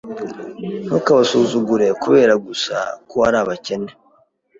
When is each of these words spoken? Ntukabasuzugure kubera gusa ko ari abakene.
Ntukabasuzugure 0.85 1.87
kubera 2.03 2.33
gusa 2.45 2.75
ko 3.09 3.15
ari 3.27 3.37
abakene. 3.43 3.91